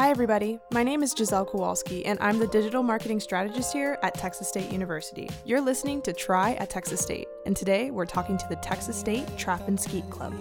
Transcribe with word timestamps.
Hi, 0.00 0.08
everybody. 0.08 0.58
My 0.72 0.82
name 0.82 1.02
is 1.02 1.14
Giselle 1.14 1.44
Kowalski, 1.44 2.06
and 2.06 2.18
I'm 2.22 2.38
the 2.38 2.46
digital 2.46 2.82
marketing 2.82 3.20
strategist 3.20 3.70
here 3.70 3.98
at 4.02 4.14
Texas 4.14 4.48
State 4.48 4.72
University. 4.72 5.28
You're 5.44 5.60
listening 5.60 6.00
to 6.00 6.14
Try 6.14 6.54
at 6.54 6.70
Texas 6.70 7.02
State, 7.02 7.28
and 7.44 7.54
today 7.54 7.90
we're 7.90 8.06
talking 8.06 8.38
to 8.38 8.48
the 8.48 8.56
Texas 8.56 8.96
State 8.96 9.26
Trap 9.36 9.68
and 9.68 9.78
Skeet 9.78 10.08
Club. 10.08 10.32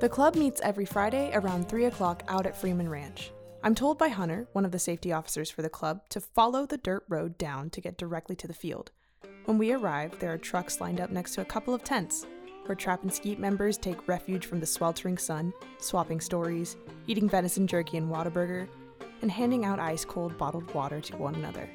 The 0.00 0.08
club 0.10 0.34
meets 0.34 0.60
every 0.62 0.84
Friday 0.84 1.30
around 1.32 1.68
3 1.68 1.84
o'clock 1.84 2.24
out 2.26 2.46
at 2.46 2.60
Freeman 2.60 2.88
Ranch. 2.88 3.30
I'm 3.62 3.76
told 3.76 3.96
by 3.96 4.08
Hunter, 4.08 4.48
one 4.54 4.64
of 4.64 4.72
the 4.72 4.80
safety 4.80 5.12
officers 5.12 5.50
for 5.50 5.62
the 5.62 5.70
club, 5.70 6.00
to 6.08 6.20
follow 6.20 6.66
the 6.66 6.78
dirt 6.78 7.04
road 7.08 7.38
down 7.38 7.70
to 7.70 7.80
get 7.80 7.96
directly 7.96 8.34
to 8.34 8.48
the 8.48 8.54
field. 8.54 8.90
When 9.44 9.56
we 9.56 9.70
arrive, 9.70 10.18
there 10.18 10.32
are 10.32 10.38
trucks 10.38 10.80
lined 10.80 11.00
up 11.00 11.10
next 11.10 11.34
to 11.34 11.42
a 11.42 11.44
couple 11.44 11.74
of 11.74 11.84
tents, 11.84 12.26
where 12.66 12.76
Trap 12.76 13.02
and 13.02 13.12
Skeet 13.12 13.38
members 13.38 13.76
take 13.76 14.08
refuge 14.08 14.46
from 14.46 14.60
the 14.60 14.66
sweltering 14.66 15.18
sun, 15.18 15.52
swapping 15.78 16.20
stories, 16.20 16.76
eating 17.06 17.28
venison 17.28 17.66
jerky 17.66 17.96
and 17.96 18.10
Whataburger, 18.10 18.68
and 19.22 19.30
handing 19.30 19.64
out 19.64 19.78
ice 19.78 20.04
cold 20.04 20.36
bottled 20.38 20.72
water 20.74 21.00
to 21.00 21.16
one 21.16 21.34
another. 21.34 21.68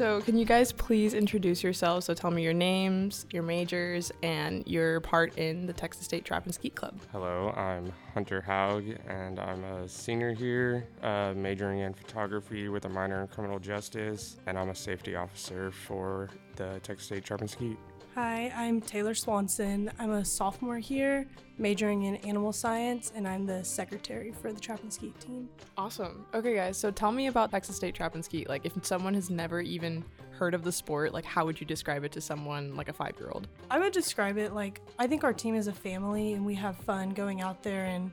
So, 0.00 0.22
can 0.22 0.38
you 0.38 0.46
guys 0.46 0.72
please 0.72 1.12
introduce 1.12 1.62
yourselves? 1.62 2.06
So, 2.06 2.14
tell 2.14 2.30
me 2.30 2.42
your 2.42 2.54
names, 2.54 3.26
your 3.32 3.42
majors, 3.42 4.10
and 4.22 4.66
your 4.66 5.00
part 5.00 5.36
in 5.36 5.66
the 5.66 5.74
Texas 5.74 6.06
State 6.06 6.24
Trap 6.24 6.46
and 6.46 6.54
Skeet 6.54 6.74
Club. 6.74 6.98
Hello, 7.12 7.50
I'm 7.50 7.92
Hunter 8.14 8.40
Haug, 8.40 8.82
and 9.06 9.38
I'm 9.38 9.62
a 9.62 9.86
senior 9.86 10.32
here, 10.32 10.86
uh, 11.02 11.34
majoring 11.36 11.80
in 11.80 11.92
photography 11.92 12.70
with 12.70 12.86
a 12.86 12.88
minor 12.88 13.20
in 13.20 13.26
criminal 13.28 13.58
justice, 13.58 14.38
and 14.46 14.58
I'm 14.58 14.70
a 14.70 14.74
safety 14.74 15.16
officer 15.16 15.70
for 15.70 16.30
the 16.56 16.80
Texas 16.82 17.04
State 17.04 17.26
Trap 17.26 17.42
and 17.42 17.50
Skeet. 17.50 17.76
Hi, 18.22 18.52
I'm 18.54 18.82
Taylor 18.82 19.14
Swanson. 19.14 19.90
I'm 19.98 20.10
a 20.10 20.22
sophomore 20.22 20.76
here, 20.76 21.26
majoring 21.56 22.02
in 22.02 22.16
animal 22.16 22.52
science, 22.52 23.10
and 23.14 23.26
I'm 23.26 23.46
the 23.46 23.64
secretary 23.64 24.30
for 24.30 24.52
the 24.52 24.60
Trap 24.60 24.82
and 24.82 24.92
Skeet 24.92 25.18
team. 25.18 25.48
Awesome. 25.78 26.26
Okay, 26.34 26.54
guys, 26.54 26.76
so 26.76 26.90
tell 26.90 27.12
me 27.12 27.28
about 27.28 27.50
Texas 27.50 27.76
State 27.76 27.94
Trap 27.94 28.14
and 28.14 28.22
Skeet. 28.22 28.46
Like, 28.46 28.66
if 28.66 28.74
someone 28.82 29.14
has 29.14 29.30
never 29.30 29.62
even 29.62 30.04
heard 30.32 30.52
of 30.52 30.64
the 30.64 30.70
sport, 30.70 31.14
like, 31.14 31.24
how 31.24 31.46
would 31.46 31.58
you 31.62 31.66
describe 31.66 32.04
it 32.04 32.12
to 32.12 32.20
someone 32.20 32.76
like 32.76 32.90
a 32.90 32.92
five 32.92 33.14
year 33.18 33.30
old? 33.32 33.48
I 33.70 33.78
would 33.78 33.94
describe 33.94 34.36
it 34.36 34.52
like 34.52 34.82
I 34.98 35.06
think 35.06 35.24
our 35.24 35.32
team 35.32 35.54
is 35.54 35.66
a 35.66 35.72
family 35.72 36.34
and 36.34 36.44
we 36.44 36.54
have 36.56 36.76
fun 36.76 37.14
going 37.14 37.40
out 37.40 37.62
there, 37.62 37.86
and 37.86 38.10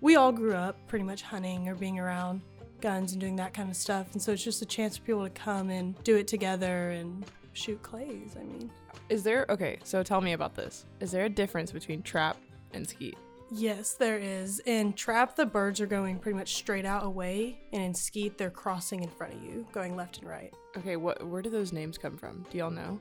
we 0.00 0.14
all 0.14 0.30
grew 0.30 0.54
up 0.54 0.76
pretty 0.86 1.04
much 1.04 1.22
hunting 1.22 1.68
or 1.68 1.74
being 1.74 1.98
around 1.98 2.42
guns 2.80 3.10
and 3.10 3.20
doing 3.20 3.34
that 3.34 3.54
kind 3.54 3.68
of 3.68 3.76
stuff. 3.76 4.06
And 4.12 4.22
so 4.22 4.30
it's 4.30 4.44
just 4.44 4.62
a 4.62 4.66
chance 4.66 4.98
for 4.98 5.02
people 5.02 5.24
to 5.24 5.30
come 5.30 5.68
and 5.68 6.00
do 6.04 6.14
it 6.14 6.28
together 6.28 6.90
and 6.90 7.24
shoot 7.52 7.82
clays. 7.82 8.36
I 8.38 8.44
mean, 8.44 8.70
Is 9.08 9.22
there, 9.22 9.46
okay, 9.48 9.78
so 9.84 10.02
tell 10.02 10.20
me 10.20 10.32
about 10.32 10.54
this. 10.54 10.86
Is 11.00 11.10
there 11.10 11.24
a 11.24 11.28
difference 11.28 11.72
between 11.72 12.02
trap 12.02 12.36
and 12.72 12.88
skeet? 12.88 13.16
yes, 13.50 13.94
there 13.94 14.18
is. 14.18 14.60
In 14.66 14.92
trap, 14.92 15.34
the 15.34 15.46
birds 15.46 15.80
are 15.80 15.86
going 15.86 16.18
pretty 16.18 16.36
much 16.36 16.54
straight 16.56 16.84
out 16.84 17.02
away, 17.04 17.58
and 17.72 17.82
in 17.82 17.94
skeet, 17.94 18.36
they're 18.36 18.50
crossing 18.50 19.02
in 19.02 19.08
front 19.08 19.32
of 19.34 19.42
you, 19.42 19.66
going 19.72 19.96
left 19.96 20.18
and 20.18 20.28
right. 20.28 20.52
Okay, 20.76 20.96
what, 20.96 21.26
where 21.26 21.40
do 21.40 21.48
those 21.48 21.72
names 21.72 21.96
come 21.96 22.16
from? 22.18 22.44
Do 22.50 22.58
y'all 22.58 22.70
know? 22.70 23.00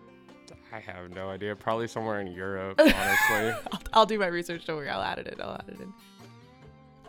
I 0.72 0.80
have 0.80 1.11
no 1.11 1.30
idea. 1.30 1.54
Probably 1.56 1.88
somewhere 1.88 2.22
in 2.22 2.28
Europe, 2.28 2.76
honestly. 2.80 2.95
I'll, 3.72 3.82
I'll 3.94 4.06
do 4.06 4.17
my 4.17 4.28
research. 4.28 4.66
Don't 4.66 4.78
worry, 4.78 4.89
I'll 4.89 5.02
add 5.02 5.20
it 5.20 5.28
in. 5.28 5.42
I'll 5.42 5.52
add 5.56 5.66
it 5.67 5.80
in. 5.82 5.94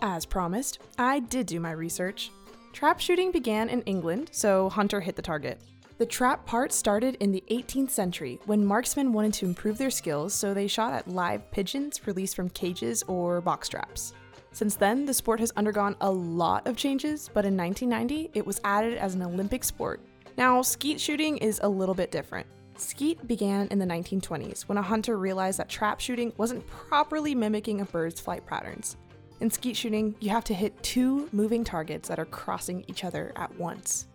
As 0.03 0.25
promised, 0.27 0.81
I 0.99 1.21
did 1.21 1.47
do 1.47 1.61
my 1.61 1.71
research. 1.73 2.31
Trap 2.73 3.01
shooting 3.01 3.31
began 3.33 3.69
in 3.69 3.83
England, 3.83 4.31
so 4.33 4.69
Hunter 4.69 5.01
hit 5.01 5.17
the 5.17 5.23
target. 5.23 5.61
The 5.99 6.07
trap 6.07 6.47
part 6.47 6.73
started 6.73 7.17
in 7.19 7.33
the 7.33 7.43
18th 7.51 7.91
century 7.91 8.39
when 8.47 8.65
marksmen 8.65 9.13
wanted 9.13 9.35
to 9.35 9.47
improve 9.47 9.79
their 9.79 9.91
skills, 9.91 10.33
so 10.33 10.55
they 10.55 10.69
shot 10.69 10.93
at 10.93 11.09
live 11.09 11.51
pigeons 11.51 12.07
released 12.07 12.37
from 12.37 12.51
cages 12.51 13.03
or 13.09 13.41
box 13.41 13.69
traps. 13.69 14.13
Since 14.53 14.77
then, 14.77 15.07
the 15.07 15.13
sport 15.13 15.41
has 15.41 15.51
undergone 15.57 15.97
a 16.01 16.09
lot 16.09 16.69
of 16.69 16.77
changes, 16.77 17.29
but 17.35 17.45
in 17.45 17.57
1990, 17.57 18.31
it 18.33 18.47
was 18.47 18.61
added 18.63 18.97
as 18.97 19.17
an 19.17 19.23
Olympic 19.23 19.65
sport. 19.65 20.01
Now, 20.37 20.63
skeet 20.63 21.01
shooting 21.01 21.37
is 21.39 21.59
a 21.65 21.69
little 21.69 21.97
bit 21.97 22.13
different. 22.13 22.47
Skeet 22.77 23.27
began 23.27 23.67
in 23.73 23.81
the 23.81 23.85
1920s 23.85 24.69
when 24.69 24.79
a 24.79 24.83
hunter 24.83 25.19
realized 25.19 25.59
that 25.59 25.69
trap 25.69 25.99
shooting 25.99 26.33
wasn't 26.37 26.65
properly 26.69 27.35
mimicking 27.35 27.81
a 27.81 27.85
bird's 27.85 28.21
flight 28.21 28.47
patterns. 28.47 28.97
In 29.41 29.51
skeet 29.51 29.77
shooting, 29.77 30.15
you 30.21 30.31
have 30.31 30.45
to 30.45 30.55
hit 30.55 30.81
two 30.81 31.29
moving 31.33 31.65
targets 31.65 32.09
that 32.09 32.21
are 32.21 32.25
crossing 32.25 32.85
each 32.87 33.03
other 33.03 33.33
at 33.35 33.53
once. 33.59 34.07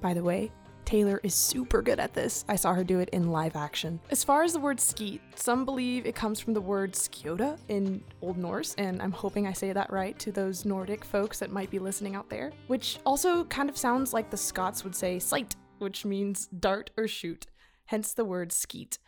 By 0.00 0.14
the 0.14 0.22
way, 0.22 0.52
Taylor 0.84 1.20
is 1.22 1.34
super 1.34 1.82
good 1.82 2.00
at 2.00 2.14
this. 2.14 2.46
I 2.48 2.56
saw 2.56 2.72
her 2.72 2.82
do 2.82 3.00
it 3.00 3.10
in 3.10 3.30
live 3.30 3.56
action. 3.56 4.00
As 4.10 4.24
far 4.24 4.42
as 4.42 4.54
the 4.54 4.60
word 4.60 4.80
skeet, 4.80 5.20
some 5.34 5.66
believe 5.66 6.06
it 6.06 6.14
comes 6.14 6.40
from 6.40 6.54
the 6.54 6.62
word 6.62 6.94
skjoda 6.94 7.58
in 7.68 8.02
Old 8.22 8.38
Norse, 8.38 8.74
and 8.78 9.02
I'm 9.02 9.12
hoping 9.12 9.46
I 9.46 9.52
say 9.52 9.72
that 9.72 9.92
right 9.92 10.18
to 10.20 10.32
those 10.32 10.64
Nordic 10.64 11.04
folks 11.04 11.38
that 11.40 11.50
might 11.50 11.70
be 11.70 11.78
listening 11.78 12.14
out 12.14 12.30
there, 12.30 12.52
which 12.68 13.00
also 13.04 13.44
kind 13.44 13.68
of 13.68 13.76
sounds 13.76 14.14
like 14.14 14.30
the 14.30 14.36
Scots 14.36 14.82
would 14.82 14.94
say 14.94 15.18
sight, 15.18 15.56
which 15.78 16.06
means 16.06 16.46
dart 16.58 16.90
or 16.96 17.06
shoot, 17.06 17.46
hence 17.84 18.14
the 18.14 18.24
word 18.24 18.50
skeet. 18.50 18.98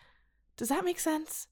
Does 0.59 0.69
that 0.69 0.84
make 0.84 1.01
sense? 1.01 1.47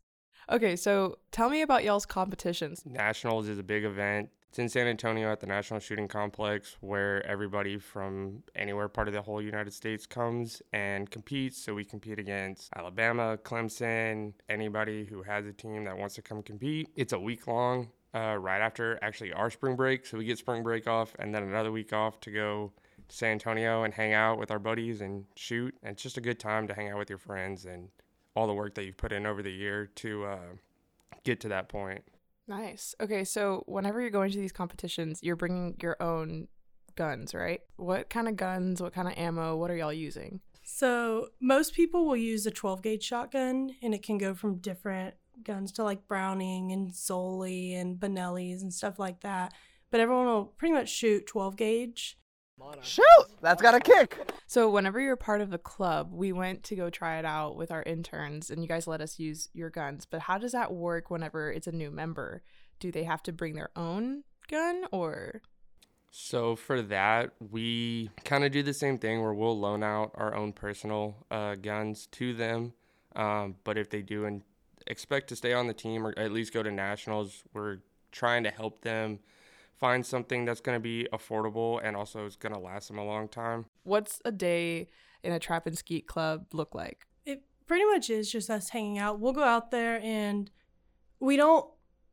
Okay, 0.50 0.76
so 0.76 1.18
tell 1.32 1.48
me 1.48 1.62
about 1.62 1.84
y'all's 1.84 2.06
competitions. 2.06 2.82
Nationals 2.84 3.48
is 3.48 3.58
a 3.58 3.62
big 3.62 3.84
event. 3.84 4.28
It's 4.48 4.58
in 4.58 4.68
San 4.70 4.86
Antonio 4.86 5.30
at 5.30 5.40
the 5.40 5.46
National 5.46 5.78
Shooting 5.78 6.08
Complex 6.08 6.78
where 6.80 7.24
everybody 7.26 7.78
from 7.78 8.42
anywhere 8.56 8.88
part 8.88 9.06
of 9.06 9.12
the 9.12 9.20
whole 9.20 9.42
United 9.42 9.74
States 9.74 10.06
comes 10.06 10.62
and 10.72 11.10
competes. 11.10 11.62
So 11.62 11.74
we 11.74 11.84
compete 11.84 12.18
against 12.18 12.70
Alabama, 12.74 13.38
Clemson, 13.42 14.32
anybody 14.48 15.04
who 15.04 15.22
has 15.22 15.44
a 15.44 15.52
team 15.52 15.84
that 15.84 15.98
wants 15.98 16.14
to 16.14 16.22
come 16.22 16.42
compete. 16.42 16.88
It's 16.96 17.12
a 17.12 17.20
week 17.20 17.46
long, 17.46 17.90
uh, 18.14 18.36
right 18.40 18.62
after 18.62 18.98
actually 19.02 19.34
our 19.34 19.50
spring 19.50 19.76
break. 19.76 20.06
So 20.06 20.16
we 20.16 20.24
get 20.24 20.38
spring 20.38 20.62
break 20.62 20.88
off 20.88 21.14
and 21.18 21.34
then 21.34 21.42
another 21.42 21.70
week 21.70 21.92
off 21.92 22.18
to 22.20 22.30
go 22.30 22.72
to 23.06 23.14
San 23.14 23.32
Antonio 23.32 23.84
and 23.84 23.92
hang 23.92 24.14
out 24.14 24.38
with 24.38 24.50
our 24.50 24.58
buddies 24.58 25.02
and 25.02 25.26
shoot. 25.36 25.74
And 25.82 25.92
it's 25.92 26.02
just 26.02 26.16
a 26.16 26.22
good 26.22 26.40
time 26.40 26.66
to 26.68 26.74
hang 26.74 26.88
out 26.88 26.96
with 26.96 27.10
your 27.10 27.18
friends 27.18 27.66
and 27.66 27.90
all 28.34 28.46
the 28.46 28.54
work 28.54 28.74
that 28.76 28.86
you've 28.86 28.96
put 28.96 29.12
in 29.12 29.26
over 29.26 29.42
the 29.42 29.52
year 29.52 29.90
to 29.96 30.24
uh, 30.24 30.38
get 31.22 31.38
to 31.40 31.48
that 31.48 31.68
point. 31.68 32.02
Nice. 32.48 32.94
Okay, 33.00 33.24
so 33.24 33.62
whenever 33.66 34.00
you're 34.00 34.10
going 34.10 34.32
to 34.32 34.38
these 34.38 34.52
competitions, 34.52 35.20
you're 35.22 35.36
bringing 35.36 35.76
your 35.82 36.02
own 36.02 36.48
guns, 36.96 37.34
right? 37.34 37.60
What 37.76 38.08
kind 38.08 38.26
of 38.26 38.36
guns, 38.36 38.80
what 38.80 38.94
kind 38.94 39.06
of 39.06 39.14
ammo, 39.18 39.54
what 39.56 39.70
are 39.70 39.76
y'all 39.76 39.92
using? 39.92 40.40
So 40.64 41.28
most 41.40 41.74
people 41.74 42.06
will 42.06 42.16
use 42.16 42.46
a 42.46 42.50
12 42.50 42.82
gauge 42.82 43.02
shotgun, 43.02 43.76
and 43.82 43.94
it 43.94 44.02
can 44.02 44.18
go 44.18 44.34
from 44.34 44.58
different 44.58 45.14
guns 45.42 45.72
to 45.72 45.84
like 45.84 46.08
Browning 46.08 46.72
and 46.72 46.90
Zoli 46.90 47.78
and 47.78 47.98
Benelli's 47.98 48.62
and 48.62 48.72
stuff 48.72 48.98
like 48.98 49.20
that. 49.20 49.52
But 49.90 50.00
everyone 50.00 50.26
will 50.26 50.44
pretty 50.44 50.74
much 50.74 50.88
shoot 50.88 51.26
12 51.26 51.56
gauge. 51.56 52.18
Shoot! 52.82 53.26
That's 53.40 53.62
got 53.62 53.74
a 53.74 53.80
kick. 53.80 54.16
So 54.46 54.70
whenever 54.70 55.00
you're 55.00 55.16
part 55.16 55.40
of 55.40 55.50
the 55.50 55.58
club, 55.58 56.12
we 56.12 56.32
went 56.32 56.64
to 56.64 56.76
go 56.76 56.90
try 56.90 57.18
it 57.18 57.24
out 57.24 57.56
with 57.56 57.70
our 57.70 57.82
interns 57.82 58.50
and 58.50 58.62
you 58.62 58.68
guys 58.68 58.86
let 58.86 59.00
us 59.00 59.18
use 59.18 59.48
your 59.52 59.70
guns. 59.70 60.06
But 60.06 60.20
how 60.20 60.38
does 60.38 60.52
that 60.52 60.72
work 60.72 61.10
whenever 61.10 61.50
it's 61.50 61.66
a 61.66 61.72
new 61.72 61.90
member? 61.90 62.42
Do 62.80 62.90
they 62.90 63.04
have 63.04 63.22
to 63.24 63.32
bring 63.32 63.54
their 63.54 63.70
own 63.76 64.24
gun 64.48 64.84
or 64.92 65.42
So 66.10 66.56
for 66.56 66.80
that, 66.82 67.32
we 67.50 68.10
kind 68.24 68.44
of 68.44 68.52
do 68.52 68.62
the 68.62 68.72
same 68.72 68.98
thing 68.98 69.20
where 69.22 69.34
we'll 69.34 69.58
loan 69.58 69.82
out 69.82 70.12
our 70.14 70.34
own 70.34 70.52
personal 70.52 71.26
uh, 71.30 71.54
guns 71.56 72.06
to 72.12 72.32
them. 72.32 72.72
Um, 73.14 73.56
but 73.64 73.76
if 73.76 73.90
they 73.90 74.02
do 74.02 74.24
and 74.24 74.42
expect 74.86 75.28
to 75.28 75.36
stay 75.36 75.52
on 75.52 75.66
the 75.66 75.74
team 75.74 76.06
or 76.06 76.14
at 76.16 76.32
least 76.32 76.54
go 76.54 76.62
to 76.62 76.70
nationals, 76.70 77.42
we're 77.52 77.78
trying 78.10 78.44
to 78.44 78.50
help 78.50 78.80
them 78.80 79.18
find 79.78 80.04
something 80.04 80.44
that's 80.44 80.60
going 80.60 80.76
to 80.76 80.80
be 80.80 81.06
affordable 81.12 81.80
and 81.82 81.96
also 81.96 82.26
is 82.26 82.36
going 82.36 82.52
to 82.52 82.58
last 82.58 82.88
them 82.88 82.98
a 82.98 83.04
long 83.04 83.28
time. 83.28 83.66
what's 83.84 84.20
a 84.24 84.32
day 84.32 84.88
in 85.22 85.32
a 85.32 85.38
trap 85.38 85.66
and 85.66 85.76
skeet 85.78 86.06
club 86.06 86.46
look 86.52 86.74
like? 86.74 87.06
It 87.24 87.42
pretty 87.66 87.84
much 87.84 88.10
is 88.10 88.30
just 88.30 88.50
us 88.50 88.70
hanging 88.70 88.98
out. 88.98 89.20
We'll 89.20 89.32
go 89.32 89.44
out 89.44 89.70
there 89.70 90.00
and 90.02 90.50
we 91.20 91.36
don't, 91.36 91.66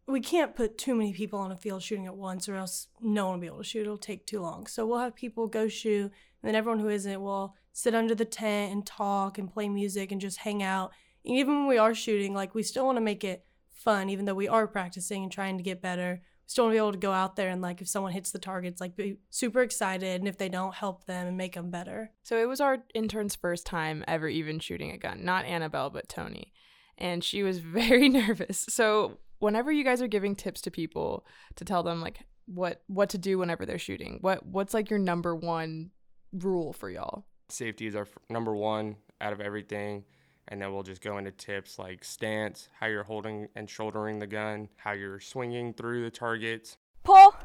we 0.07 0.19
can't 0.19 0.55
put 0.55 0.77
too 0.77 0.95
many 0.95 1.13
people 1.13 1.39
on 1.39 1.51
a 1.51 1.57
field 1.57 1.81
shooting 1.81 2.05
at 2.05 2.15
once 2.15 2.47
or 2.47 2.55
else 2.55 2.87
no 3.01 3.25
one 3.25 3.35
will 3.35 3.41
be 3.41 3.47
able 3.47 3.57
to 3.57 3.63
shoot. 3.63 3.81
It'll 3.81 3.97
take 3.97 4.25
too 4.27 4.41
long. 4.41 4.67
So 4.67 4.85
we'll 4.85 4.99
have 4.99 5.15
people 5.15 5.47
go 5.47 5.67
shoot 5.67 6.03
and 6.03 6.11
then 6.43 6.55
everyone 6.55 6.79
who 6.79 6.89
isn't 6.89 7.21
will 7.21 7.55
sit 7.73 7.95
under 7.95 8.15
the 8.15 8.25
tent 8.25 8.71
and 8.71 8.85
talk 8.85 9.37
and 9.37 9.51
play 9.51 9.67
music 9.67 10.11
and 10.11 10.21
just 10.21 10.39
hang 10.39 10.61
out. 10.61 10.91
And 11.25 11.35
even 11.35 11.55
when 11.55 11.67
we 11.67 11.77
are 11.79 11.95
shooting, 11.95 12.33
like 12.33 12.53
we 12.53 12.63
still 12.63 12.85
want 12.85 12.97
to 12.97 13.01
make 13.01 13.23
it 13.23 13.45
fun, 13.69 14.09
even 14.09 14.25
though 14.25 14.35
we 14.35 14.47
are 14.47 14.67
practicing 14.67 15.23
and 15.23 15.31
trying 15.31 15.57
to 15.57 15.63
get 15.63 15.81
better. 15.81 16.21
We 16.45 16.49
still 16.49 16.65
want 16.65 16.73
to 16.73 16.75
be 16.75 16.77
able 16.79 16.91
to 16.91 16.97
go 16.99 17.11
out 17.11 17.35
there 17.35 17.49
and 17.49 17.61
like 17.61 17.81
if 17.81 17.87
someone 17.87 18.11
hits 18.11 18.31
the 18.31 18.39
targets, 18.39 18.79
like 18.79 18.95
be 18.95 19.17
super 19.31 19.61
excited, 19.61 20.21
and 20.21 20.27
if 20.27 20.37
they 20.37 20.49
don't, 20.49 20.75
help 20.75 21.05
them 21.05 21.27
and 21.27 21.37
make 21.37 21.55
them 21.55 21.71
better. 21.71 22.11
So 22.23 22.37
it 22.37 22.47
was 22.47 22.61
our 22.61 22.83
intern's 22.93 23.35
first 23.35 23.65
time 23.65 24.03
ever 24.07 24.27
even 24.27 24.59
shooting 24.59 24.91
a 24.91 24.97
gun. 24.97 25.25
Not 25.25 25.45
Annabelle, 25.45 25.89
but 25.89 26.07
Tony. 26.07 26.53
And 26.97 27.23
she 27.23 27.41
was 27.41 27.57
very 27.59 28.09
nervous. 28.09 28.65
So 28.69 29.17
whenever 29.39 29.71
you 29.71 29.83
guys 29.83 30.01
are 30.01 30.07
giving 30.07 30.35
tips 30.35 30.61
to 30.61 30.71
people 30.71 31.25
to 31.55 31.65
tell 31.65 31.83
them 31.83 32.01
like 32.01 32.19
what 32.45 32.83
what 32.87 33.09
to 33.09 33.17
do 33.17 33.39
whenever 33.39 33.65
they're 33.65 33.79
shooting, 33.79 34.19
what 34.21 34.45
what's 34.45 34.73
like 34.73 34.89
your 34.91 34.99
number 34.99 35.35
one 35.35 35.89
rule 36.31 36.73
for 36.73 36.89
y'all? 36.89 37.25
Safety 37.49 37.87
is 37.87 37.95
our 37.95 38.03
f- 38.03 38.17
number 38.29 38.55
one 38.55 38.97
out 39.19 39.33
of 39.33 39.41
everything. 39.41 40.03
And 40.47 40.61
then 40.61 40.73
we'll 40.73 40.83
just 40.83 41.01
go 41.01 41.17
into 41.17 41.31
tips 41.31 41.79
like 41.79 42.03
stance, 42.03 42.69
how 42.79 42.87
you're 42.87 43.03
holding 43.03 43.47
and 43.55 43.69
shouldering 43.69 44.19
the 44.19 44.27
gun, 44.27 44.69
how 44.77 44.91
you're 44.91 45.19
swinging 45.19 45.73
through 45.73 46.03
the 46.03 46.11
targets. 46.11 46.77
Pull. 47.03 47.35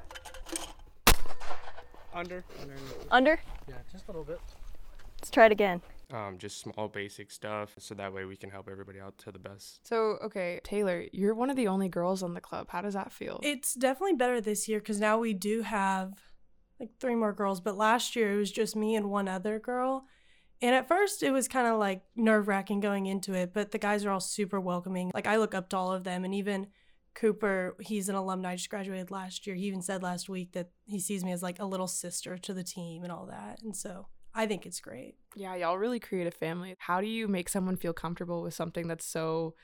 Under. 2.12 2.44
Under. 2.60 2.74
Under? 3.10 3.40
Yeah, 3.68 3.76
just 3.90 4.04
a 4.04 4.10
little 4.10 4.24
bit. 4.24 4.40
Let's 5.20 5.30
try 5.30 5.46
it 5.46 5.52
again. 5.52 5.80
Um, 6.12 6.38
just 6.38 6.58
small 6.60 6.88
basic 6.88 7.30
stuff 7.30 7.74
so 7.78 7.94
that 7.94 8.12
way 8.12 8.24
we 8.24 8.36
can 8.36 8.50
help 8.50 8.68
everybody 8.70 8.98
out 8.98 9.16
to 9.18 9.30
the 9.30 9.38
best. 9.38 9.86
So, 9.86 10.18
okay, 10.24 10.60
Taylor, 10.64 11.04
you're 11.12 11.34
one 11.34 11.50
of 11.50 11.56
the 11.56 11.68
only 11.68 11.88
girls 11.88 12.22
on 12.22 12.34
the 12.34 12.40
club. 12.40 12.66
How 12.70 12.80
does 12.80 12.94
that 12.94 13.12
feel? 13.12 13.38
It's 13.42 13.74
definitely 13.74 14.16
better 14.16 14.40
this 14.40 14.68
year 14.68 14.80
because 14.80 14.98
now 14.98 15.18
we 15.18 15.34
do 15.34 15.62
have 15.62 16.14
like 16.80 16.90
three 16.98 17.14
more 17.14 17.32
girls. 17.32 17.60
But 17.60 17.76
last 17.76 18.16
year 18.16 18.32
it 18.32 18.36
was 18.36 18.50
just 18.50 18.74
me 18.74 18.96
and 18.96 19.08
one 19.08 19.28
other 19.28 19.58
girl. 19.60 20.06
And 20.62 20.74
at 20.74 20.88
first 20.88 21.22
it 21.22 21.30
was 21.30 21.48
kind 21.48 21.66
of 21.66 21.78
like 21.78 22.02
nerve 22.14 22.48
wracking 22.48 22.80
going 22.80 23.06
into 23.06 23.34
it, 23.34 23.52
but 23.54 23.70
the 23.70 23.78
guys 23.78 24.04
are 24.04 24.10
all 24.10 24.20
super 24.20 24.60
welcoming. 24.60 25.10
Like 25.14 25.26
I 25.26 25.36
look 25.36 25.54
up 25.54 25.68
to 25.70 25.76
all 25.76 25.92
of 25.92 26.04
them. 26.04 26.24
And 26.24 26.34
even 26.34 26.66
Cooper, 27.14 27.76
he's 27.80 28.08
an 28.08 28.14
alumni, 28.14 28.56
just 28.56 28.70
graduated 28.70 29.10
last 29.10 29.46
year. 29.46 29.56
He 29.56 29.64
even 29.64 29.82
said 29.82 30.02
last 30.02 30.28
week 30.28 30.52
that 30.52 30.70
he 30.84 31.00
sees 31.00 31.24
me 31.24 31.32
as 31.32 31.42
like 31.42 31.58
a 31.58 31.64
little 31.64 31.88
sister 31.88 32.38
to 32.38 32.54
the 32.54 32.62
team 32.62 33.02
and 33.02 33.10
all 33.10 33.26
that. 33.26 33.62
And 33.62 33.74
so 33.74 34.06
I 34.34 34.46
think 34.46 34.66
it's 34.66 34.80
great. 34.80 35.16
yeah, 35.34 35.54
y'all 35.56 35.78
really 35.78 35.98
create 35.98 36.26
a 36.26 36.30
family. 36.30 36.76
How 36.78 37.00
do 37.00 37.06
you 37.06 37.26
make 37.26 37.48
someone 37.48 37.76
feel 37.76 37.92
comfortable 37.92 38.42
with 38.42 38.54
something 38.54 38.86
that's 38.86 39.06
so 39.06 39.54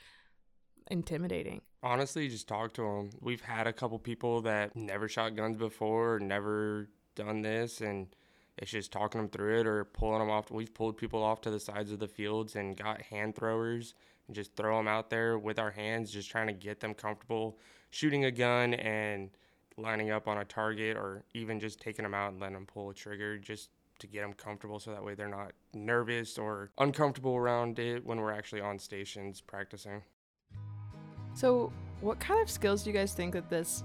intimidating? 0.90 1.60
Honestly, 1.82 2.28
just 2.28 2.48
talk 2.48 2.72
to 2.74 2.82
them. 2.82 3.10
We've 3.20 3.40
had 3.42 3.66
a 3.66 3.72
couple 3.72 3.98
people 3.98 4.42
that 4.42 4.74
never 4.74 5.08
shot 5.08 5.36
guns 5.36 5.56
before, 5.56 6.18
never 6.18 6.88
done 7.14 7.42
this, 7.42 7.80
and 7.80 8.08
it's 8.58 8.70
just 8.70 8.92
talking 8.92 9.20
them 9.20 9.28
through 9.28 9.60
it 9.60 9.66
or 9.66 9.84
pulling 9.84 10.20
them 10.20 10.30
off. 10.30 10.50
We've 10.50 10.72
pulled 10.72 10.96
people 10.96 11.22
off 11.22 11.40
to 11.42 11.50
the 11.50 11.60
sides 11.60 11.92
of 11.92 11.98
the 11.98 12.08
fields 12.08 12.56
and 12.56 12.76
got 12.76 13.02
hand 13.02 13.34
throwers 13.34 13.94
and 14.26 14.34
just 14.34 14.56
throw 14.56 14.78
them 14.78 14.88
out 14.88 15.10
there 15.10 15.38
with 15.38 15.58
our 15.58 15.70
hands, 15.70 16.10
just 16.10 16.30
trying 16.30 16.46
to 16.46 16.52
get 16.52 16.80
them 16.80 16.94
comfortable 16.94 17.58
shooting 17.90 18.24
a 18.24 18.30
gun 18.30 18.74
and 18.74 19.30
lining 19.76 20.10
up 20.10 20.26
on 20.26 20.38
a 20.38 20.44
target 20.44 20.96
or 20.96 21.22
even 21.34 21.60
just 21.60 21.80
taking 21.80 22.02
them 22.02 22.14
out 22.14 22.32
and 22.32 22.40
letting 22.40 22.54
them 22.54 22.66
pull 22.66 22.90
a 22.90 22.94
trigger 22.94 23.38
just 23.38 23.70
to 23.98 24.06
get 24.06 24.22
them 24.22 24.32
comfortable 24.32 24.78
so 24.78 24.90
that 24.90 25.04
way 25.04 25.14
they're 25.14 25.28
not 25.28 25.52
nervous 25.74 26.38
or 26.38 26.70
uncomfortable 26.78 27.36
around 27.36 27.78
it 27.78 28.04
when 28.04 28.20
we're 28.20 28.32
actually 28.32 28.60
on 28.60 28.78
stations 28.78 29.40
practicing. 29.40 30.02
So, 31.34 31.72
what 32.00 32.18
kind 32.20 32.40
of 32.40 32.50
skills 32.50 32.82
do 32.82 32.90
you 32.90 32.96
guys 32.96 33.12
think 33.12 33.32
that 33.34 33.48
this 33.48 33.82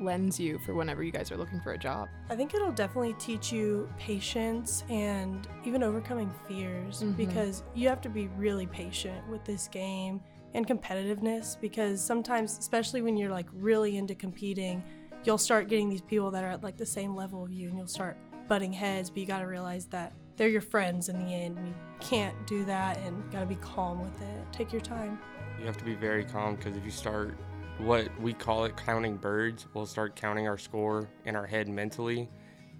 lends 0.00 0.38
you 0.40 0.58
for 0.60 0.74
whenever 0.74 1.02
you 1.02 1.12
guys 1.12 1.30
are 1.30 1.36
looking 1.36 1.60
for 1.60 1.72
a 1.72 1.78
job? 1.78 2.08
I 2.30 2.36
think 2.36 2.54
it'll 2.54 2.72
definitely 2.72 3.14
teach 3.14 3.52
you 3.52 3.88
patience 3.98 4.84
and 4.88 5.46
even 5.64 5.82
overcoming 5.82 6.30
fears 6.48 7.02
Mhm. 7.02 7.16
because 7.16 7.62
you 7.74 7.88
have 7.88 8.00
to 8.02 8.08
be 8.08 8.28
really 8.28 8.66
patient 8.66 9.26
with 9.28 9.44
this 9.44 9.68
game 9.68 10.20
and 10.54 10.66
competitiveness 10.66 11.60
because 11.60 12.00
sometimes, 12.04 12.58
especially 12.58 13.02
when 13.02 13.16
you're 13.16 13.30
like 13.30 13.46
really 13.52 13.96
into 13.96 14.14
competing, 14.14 14.82
you'll 15.24 15.38
start 15.38 15.68
getting 15.68 15.88
these 15.88 16.02
people 16.02 16.30
that 16.30 16.42
are 16.44 16.50
at 16.50 16.62
like 16.62 16.76
the 16.76 16.86
same 16.86 17.14
level 17.14 17.44
of 17.44 17.52
you 17.52 17.68
and 17.68 17.78
you'll 17.78 17.86
start 17.86 18.16
butting 18.48 18.72
heads, 18.72 19.08
but 19.08 19.18
you 19.18 19.26
got 19.26 19.38
to 19.40 19.46
realize 19.46 19.86
that 19.86 20.12
they're 20.36 20.48
your 20.48 20.60
friends 20.60 21.08
in 21.08 21.18
the 21.18 21.32
end 21.32 21.56
and 21.58 21.68
you 21.68 21.74
can't 22.00 22.34
do 22.46 22.64
that 22.64 22.98
and 22.98 23.30
got 23.30 23.40
to 23.40 23.46
be 23.46 23.54
calm 23.56 24.02
with 24.02 24.20
it. 24.20 24.52
Take 24.52 24.72
your 24.72 24.80
time. 24.80 25.18
You 25.60 25.66
have 25.66 25.76
to 25.76 25.84
be 25.84 25.94
very 25.94 26.24
calm 26.24 26.56
because 26.56 26.76
if 26.76 26.84
you 26.84 26.90
start 26.90 27.36
what 27.82 28.08
we 28.20 28.32
call 28.32 28.64
it 28.64 28.76
counting 28.76 29.16
birds, 29.16 29.66
we'll 29.74 29.86
start 29.86 30.16
counting 30.16 30.46
our 30.46 30.58
score 30.58 31.08
in 31.24 31.36
our 31.36 31.46
head 31.46 31.68
mentally, 31.68 32.28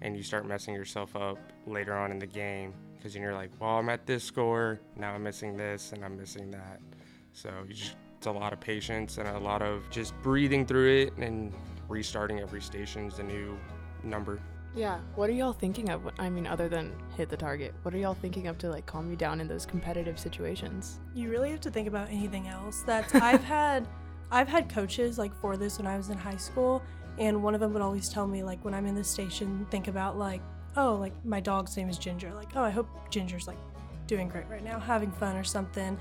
and 0.01 0.15
you 0.15 0.23
start 0.23 0.47
messing 0.47 0.73
yourself 0.73 1.15
up 1.15 1.37
later 1.65 1.93
on 1.93 2.11
in 2.11 2.19
the 2.19 2.27
game 2.27 2.73
because 2.95 3.15
you're 3.15 3.33
like, 3.33 3.51
well, 3.59 3.71
I'm 3.71 3.89
at 3.89 4.05
this 4.05 4.23
score, 4.23 4.79
now 4.95 5.13
I'm 5.13 5.23
missing 5.23 5.57
this, 5.57 5.91
and 5.91 6.03
I'm 6.05 6.17
missing 6.17 6.51
that. 6.51 6.79
So 7.33 7.49
you 7.67 7.73
just, 7.73 7.95
it's 8.17 8.27
a 8.27 8.31
lot 8.31 8.53
of 8.53 8.59
patience 8.59 9.17
and 9.17 9.27
a 9.27 9.39
lot 9.39 9.61
of 9.61 9.89
just 9.89 10.13
breathing 10.21 10.65
through 10.65 10.89
it 10.89 11.17
and 11.17 11.53
restarting 11.89 12.39
every 12.39 12.61
station 12.61 13.07
is 13.07 13.19
a 13.19 13.23
new 13.23 13.57
number. 14.03 14.39
Yeah. 14.75 14.99
What 15.15 15.29
are 15.29 15.33
y'all 15.33 15.53
thinking 15.53 15.89
of? 15.89 16.09
I 16.17 16.29
mean, 16.29 16.47
other 16.47 16.67
than 16.67 16.93
hit 17.15 17.29
the 17.29 17.37
target, 17.37 17.75
what 17.83 17.93
are 17.93 17.97
y'all 17.97 18.15
thinking 18.15 18.47
of 18.47 18.57
to 18.59 18.69
like 18.69 18.85
calm 18.85 19.09
you 19.09 19.15
down 19.15 19.39
in 19.41 19.47
those 19.47 19.65
competitive 19.65 20.17
situations? 20.17 20.99
you 21.13 21.29
really 21.29 21.51
have 21.51 21.61
to 21.61 21.69
think 21.69 21.87
about 21.87 22.09
anything 22.09 22.47
else 22.47 22.81
that's 22.85 23.13
i've 23.29 23.43
had 23.43 23.87
i've 24.33 24.47
had 24.47 24.67
coaches 24.67 25.17
like 25.17 25.33
for 25.39 25.55
this 25.55 25.77
when 25.77 25.87
i 25.87 25.95
was 25.95 26.09
in 26.09 26.17
high 26.17 26.35
school 26.35 26.83
and 27.19 27.41
one 27.41 27.53
of 27.53 27.61
them 27.61 27.71
would 27.71 27.81
always 27.81 28.09
tell 28.09 28.27
me 28.27 28.43
like 28.43 28.63
when 28.65 28.73
i'm 28.73 28.85
in 28.85 28.95
the 28.95 29.03
station 29.03 29.65
think 29.71 29.87
about 29.87 30.17
like 30.17 30.41
oh 30.75 30.95
like 30.95 31.13
my 31.23 31.39
dog's 31.39 31.77
name 31.77 31.87
is 31.87 31.97
ginger 31.97 32.33
like 32.33 32.49
oh 32.55 32.63
i 32.63 32.69
hope 32.69 32.87
ginger's 33.09 33.47
like 33.47 33.57
doing 34.07 34.27
great 34.27 34.47
right 34.49 34.63
now 34.63 34.79
having 34.79 35.11
fun 35.11 35.35
or 35.35 35.43
something. 35.43 35.97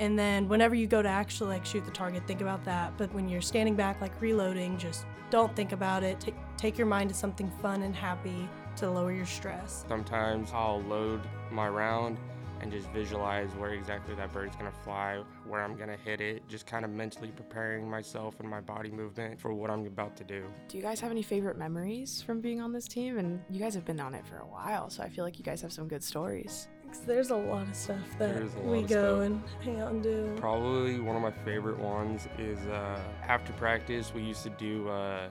And 0.00 0.18
then 0.18 0.48
whenever 0.48 0.74
you 0.74 0.86
go 0.86 1.02
to 1.02 1.08
actually 1.08 1.50
like 1.50 1.64
shoot 1.64 1.84
the 1.84 1.90
target 1.90 2.26
think 2.26 2.40
about 2.40 2.64
that. 2.64 2.96
But 2.98 3.12
when 3.14 3.28
you're 3.28 3.40
standing 3.40 3.76
back 3.76 4.00
like 4.00 4.20
reloading 4.20 4.76
just 4.76 5.06
don't 5.30 5.54
think 5.56 5.72
about 5.72 6.02
it. 6.02 6.20
Take, 6.20 6.34
take 6.56 6.78
your 6.78 6.86
mind 6.86 7.10
to 7.10 7.14
something 7.14 7.50
fun 7.62 7.82
and 7.82 7.94
happy 7.94 8.48
to 8.76 8.90
lower 8.90 9.12
your 9.12 9.26
stress. 9.26 9.84
Sometimes 9.88 10.50
I'll 10.52 10.82
load 10.82 11.20
my 11.50 11.68
round 11.68 12.18
and 12.64 12.72
just 12.72 12.88
visualize 12.90 13.50
where 13.56 13.74
exactly 13.74 14.14
that 14.14 14.32
bird's 14.32 14.56
gonna 14.56 14.72
fly, 14.82 15.22
where 15.46 15.62
I'm 15.62 15.76
gonna 15.76 15.98
hit 16.02 16.20
it, 16.22 16.48
just 16.48 16.66
kind 16.66 16.82
of 16.84 16.90
mentally 16.90 17.28
preparing 17.28 17.88
myself 17.88 18.40
and 18.40 18.48
my 18.48 18.62
body 18.62 18.90
movement 18.90 19.38
for 19.38 19.52
what 19.52 19.70
I'm 19.70 19.86
about 19.86 20.16
to 20.16 20.24
do. 20.24 20.42
Do 20.68 20.78
you 20.78 20.82
guys 20.82 20.98
have 21.00 21.10
any 21.10 21.22
favorite 21.22 21.58
memories 21.58 22.22
from 22.22 22.40
being 22.40 22.62
on 22.62 22.72
this 22.72 22.88
team? 22.88 23.18
And 23.18 23.40
you 23.50 23.60
guys 23.60 23.74
have 23.74 23.84
been 23.84 24.00
on 24.00 24.14
it 24.14 24.26
for 24.26 24.38
a 24.38 24.46
while, 24.46 24.88
so 24.88 25.02
I 25.02 25.10
feel 25.10 25.24
like 25.24 25.38
you 25.38 25.44
guys 25.44 25.60
have 25.60 25.72
some 25.72 25.86
good 25.86 26.02
stories. 26.02 26.68
there's 27.06 27.30
a 27.30 27.36
lot 27.36 27.68
of 27.68 27.74
stuff 27.76 27.98
that 28.18 28.34
There's 28.34 28.54
a 28.54 28.58
lot 28.60 28.66
we 28.66 28.82
go 28.82 28.86
stuff. 28.86 29.26
and 29.26 29.42
hang 29.62 29.80
out 29.80 29.90
and 29.92 30.02
do 30.02 30.32
Probably 30.38 31.00
one 31.00 31.16
of 31.16 31.22
my 31.22 31.32
favorite 31.44 31.78
ones 31.78 32.28
is 32.38 32.58
uh, 32.66 32.98
after 33.28 33.52
practice, 33.54 34.14
we 34.14 34.22
used 34.22 34.42
to 34.44 34.50
do 34.50 34.88
uh, 34.88 35.28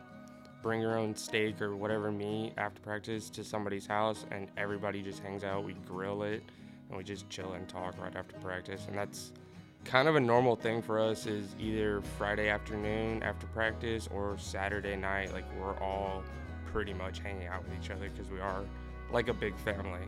bring 0.62 0.82
your 0.82 1.00
own 1.00 1.16
steak 1.16 1.62
or 1.64 1.76
whatever 1.76 2.12
meat 2.12 2.54
after 2.58 2.80
practice 2.82 3.30
to 3.32 3.44
somebody's 3.44 3.88
house, 3.88 4.26
and 4.30 4.50
everybody 4.56 5.02
just 5.02 5.24
hangs 5.24 5.44
out. 5.44 5.64
We 5.64 5.74
grill 5.88 6.24
it, 6.24 6.44
and 6.94 6.98
we 7.00 7.04
just 7.04 7.28
chill 7.30 7.54
and 7.54 7.68
talk 7.68 8.00
right 8.00 8.16
after 8.16 8.36
practice. 8.38 8.86
And 8.88 8.96
that's 8.96 9.32
kind 9.84 10.08
of 10.08 10.16
a 10.16 10.20
normal 10.20 10.56
thing 10.56 10.82
for 10.82 11.00
us. 11.00 11.26
Is 11.26 11.56
either 11.60 12.02
Friday 12.18 12.50
afternoon 12.50 13.24
after 13.24 13.48
practice 13.48 14.08
or 14.14 14.38
Saturday 14.38 14.96
night. 14.96 15.34
Like 15.34 15.46
we're 15.60 15.78
all 15.80 16.24
pretty 16.72 16.94
much 16.94 17.20
hanging 17.20 17.48
out 17.48 17.64
with 17.64 17.74
each 17.84 17.90
other 17.90 18.10
because 18.10 18.32
we 18.32 18.40
are 18.40 18.64
like 19.12 19.28
a 19.28 19.34
big 19.34 19.58
family. 19.58 20.08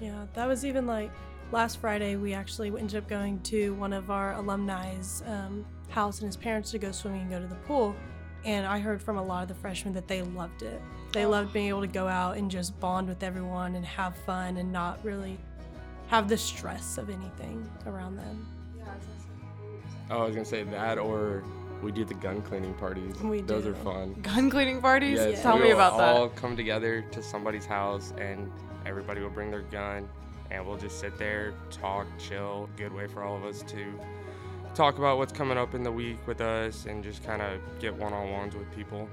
Yeah, 0.00 0.26
that 0.34 0.46
was 0.46 0.66
even 0.66 0.86
like 0.86 1.10
last 1.52 1.78
Friday. 1.78 2.16
We 2.16 2.34
actually 2.34 2.68
ended 2.68 2.96
up 2.96 3.08
going 3.08 3.40
to 3.44 3.74
one 3.74 3.94
of 3.94 4.10
our 4.10 4.34
alumni's 4.34 5.22
um, 5.26 5.64
house 5.88 6.18
and 6.18 6.26
his 6.26 6.36
parents 6.36 6.70
to 6.72 6.78
go 6.78 6.92
swimming 6.92 7.22
and 7.22 7.30
go 7.30 7.40
to 7.40 7.46
the 7.46 7.54
pool. 7.66 7.96
And 8.44 8.66
I 8.66 8.78
heard 8.78 9.02
from 9.02 9.16
a 9.16 9.22
lot 9.22 9.42
of 9.42 9.48
the 9.48 9.54
freshmen 9.54 9.94
that 9.94 10.06
they 10.06 10.22
loved 10.22 10.62
it. 10.62 10.80
They 11.12 11.24
loved 11.24 11.52
being 11.52 11.68
able 11.68 11.80
to 11.80 11.86
go 11.86 12.06
out 12.06 12.36
and 12.36 12.50
just 12.50 12.78
bond 12.78 13.08
with 13.08 13.22
everyone 13.22 13.74
and 13.74 13.84
have 13.84 14.16
fun 14.18 14.58
and 14.58 14.70
not 14.70 15.02
really 15.02 15.38
have 16.08 16.28
the 16.28 16.36
stress 16.36 16.98
of 16.98 17.10
anything 17.10 17.68
around 17.86 18.16
them. 18.16 18.46
Oh, 20.10 20.22
I 20.22 20.26
was 20.26 20.34
gonna 20.36 20.44
say 20.44 20.62
that, 20.62 20.98
or 20.98 21.42
we 21.82 21.90
do 21.90 22.04
the 22.04 22.14
gun 22.14 22.40
cleaning 22.42 22.74
parties. 22.74 23.20
We 23.20 23.40
Those 23.40 23.64
do. 23.64 23.70
are 23.70 23.74
fun. 23.74 24.14
Gun 24.22 24.48
cleaning 24.50 24.80
parties? 24.80 25.18
Yes, 25.18 25.42
Tell 25.42 25.56
we 25.56 25.62
me 25.64 25.68
will 25.68 25.74
about 25.74 25.92
all 25.94 25.98
that. 25.98 26.16
All 26.16 26.28
come 26.28 26.56
together 26.56 27.02
to 27.10 27.22
somebody's 27.22 27.66
house, 27.66 28.12
and 28.18 28.50
everybody 28.86 29.20
will 29.20 29.30
bring 29.30 29.50
their 29.50 29.62
gun, 29.62 30.08
and 30.52 30.64
we'll 30.64 30.76
just 30.78 31.00
sit 31.00 31.18
there, 31.18 31.54
talk, 31.70 32.06
chill. 32.18 32.68
Good 32.76 32.92
way 32.92 33.08
for 33.08 33.24
all 33.24 33.36
of 33.36 33.44
us 33.44 33.62
to 33.62 33.84
talk 34.74 34.98
about 34.98 35.18
what's 35.18 35.32
coming 35.32 35.58
up 35.58 35.74
in 35.74 35.82
the 35.82 35.90
week 35.92 36.24
with 36.26 36.40
us, 36.40 36.86
and 36.86 37.02
just 37.02 37.24
kind 37.24 37.42
of 37.42 37.58
get 37.80 37.92
one-on-ones 37.94 38.54
with 38.54 38.70
people. 38.76 39.08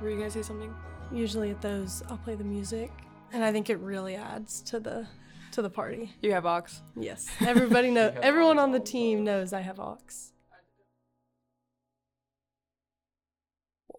Were 0.00 0.08
you 0.08 0.16
gonna 0.16 0.30
say 0.30 0.40
something? 0.40 0.74
Usually 1.12 1.50
at 1.50 1.60
those, 1.60 2.02
I'll 2.08 2.16
play 2.16 2.34
the 2.34 2.44
music, 2.44 2.90
and 3.32 3.44
I 3.44 3.52
think 3.52 3.68
it 3.68 3.78
really 3.80 4.16
adds 4.16 4.62
to 4.62 4.80
the 4.80 5.06
to 5.52 5.60
the 5.60 5.68
party. 5.68 6.14
You 6.22 6.32
have 6.32 6.46
aux. 6.46 6.62
Yes, 6.96 7.28
everybody 7.40 7.90
know. 7.96 8.10
Everyone 8.22 8.58
aux 8.58 8.62
on 8.62 8.72
the 8.72 8.78
all 8.78 8.84
the 8.84 8.90
team 8.90 9.24
knows 9.24 9.52
I 9.52 9.60
have 9.60 9.78
aux. 9.78 9.98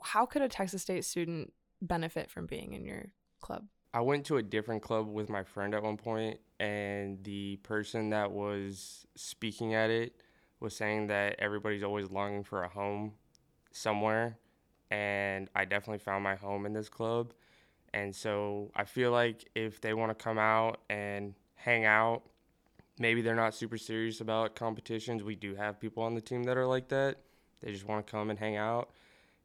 How 0.01 0.25
could 0.25 0.41
a 0.41 0.50
Texas 0.50 0.81
State 0.81 1.05
student 1.05 1.53
benefit 1.84 2.31
from 2.31 2.48
being 2.48 2.74
in 2.74 2.84
your 2.84 3.12
club? 3.39 3.65
I 3.93 4.01
went 4.01 4.25
to 4.27 4.38
a 4.38 4.43
different 4.43 4.81
club 4.81 5.08
with 5.08 5.29
my 5.29 5.43
friend 5.43 5.75
at 5.75 5.84
one 5.84 5.98
point, 5.98 6.39
and 6.60 7.24
the 7.24 7.58
person 7.58 8.10
that 8.10 8.31
was 8.31 9.05
speaking 9.15 9.75
at 9.75 9.91
it 9.91 10.15
was 10.60 10.75
saying 10.75 11.08
that 11.08 11.36
everybody's 11.38 11.84
always 11.84 12.10
longing 12.10 12.43
for 12.43 12.63
a 12.63 12.70
home 12.70 13.13
somewhere. 13.72 14.39
And 14.91 15.50
I 15.55 15.65
definitely 15.65 16.00
found 16.00 16.24
my 16.24 16.36
home 16.36 16.67
in 16.67 16.74
this 16.74 16.89
club. 16.89 17.33
And 17.93 18.15
so 18.15 18.69
I 18.75 18.83
feel 18.83 19.12
like 19.12 19.50
if 19.55 19.81
they 19.81 19.93
want 19.95 20.12
to 20.15 20.24
come 20.24 20.38
out 20.38 20.81
and 20.89 21.33
hang 21.55 21.86
out, 21.86 22.21
maybe 23.00 23.21
they're 23.21 23.36
not 23.36 23.55
super 23.55 23.77
serious 23.77 24.21
about 24.21 24.55
competitions. 24.55 25.24
We 25.24 25.36
do 25.36 25.55
have 25.55 25.79
people 25.79 26.03
on 26.03 26.13
the 26.13 26.21
team 26.21 26.43
that 26.43 26.57
are 26.57 26.67
like 26.67 26.89
that. 26.89 27.17
They 27.63 27.71
just 27.71 27.88
want 27.88 28.05
to 28.05 28.12
come 28.12 28.29
and 28.29 28.38
hang 28.38 28.57
out. 28.57 28.91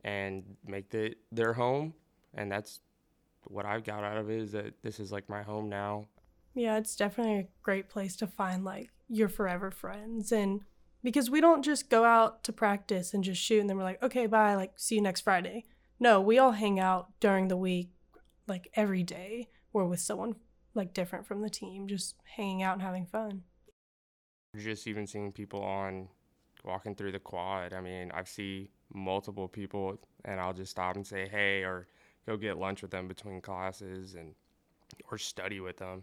and 0.05 0.45
make 0.67 0.95
it 0.95 1.19
their 1.33 1.53
home. 1.55 1.93
And 2.35 2.51
that's 2.53 2.81
what 3.45 3.67
I've 3.67 3.83
got 3.83 4.05
out 4.05 4.17
of 4.17 4.31
it 4.31 4.39
is 4.41 4.53
that 4.53 4.75
this 4.83 5.01
is 5.01 5.11
like 5.11 5.29
my 5.29 5.43
home 5.43 5.69
now. 5.69 6.07
Yeah, 6.55 6.77
it's 6.79 6.95
definitely 6.95 7.39
a 7.41 7.49
great 7.63 7.89
place 7.89 8.15
to 8.17 8.27
find 8.29 8.65
like 8.65 8.91
your 9.09 9.29
forever 9.29 9.71
friends. 9.73 10.31
And 10.31 10.61
because 11.07 11.31
we 11.31 11.41
don't 11.41 11.65
just 11.65 11.89
go 11.89 12.03
out 12.03 12.43
to 12.43 12.53
practice 12.53 13.15
and 13.15 13.23
just 13.23 13.41
shoot 13.41 13.61
and 13.61 13.71
then 13.71 13.77
we're 13.77 13.85
like, 13.85 14.03
okay, 14.03 14.27
bye, 14.27 14.57
like 14.57 14.73
see 14.75 14.97
you 14.97 15.01
next 15.01 15.21
Friday. 15.21 15.65
No, 16.01 16.21
we 16.21 16.37
all 16.37 16.51
hang 16.51 16.81
out 16.81 17.13
during 17.21 17.47
the 17.47 17.57
week, 17.57 17.91
like 18.49 18.69
every 18.75 19.05
day. 19.05 19.47
We're 19.73 19.85
with 19.85 20.01
someone 20.01 20.35
like 20.75 20.93
different 20.93 21.25
from 21.25 21.43
the 21.43 21.49
team, 21.49 21.87
just 21.87 22.17
hanging 22.37 22.65
out 22.65 22.73
and 22.73 22.83
having 22.83 23.07
fun. 23.07 23.45
Just 24.59 24.89
even 24.89 25.07
seeing 25.07 25.31
people 25.31 25.63
on 25.63 26.09
walking 26.65 26.97
through 26.97 27.13
the 27.13 27.21
quad. 27.21 27.73
I 27.73 27.81
mean, 27.81 28.11
I 28.13 28.25
see 28.25 28.71
multiple 28.93 29.47
people 29.47 30.01
and 30.25 30.41
I'll 30.41 30.55
just 30.55 30.73
stop 30.73 30.97
and 30.97 31.07
say 31.07 31.29
hey 31.29 31.63
or 31.63 31.87
go 32.27 32.37
get 32.37 32.59
lunch 32.59 32.83
with 32.83 32.91
them 32.91 33.07
between 33.07 33.41
classes 33.41 34.17
and 34.17 34.35
or 35.13 35.19
study 35.19 35.61
with 35.61 35.77
them. 35.77 36.03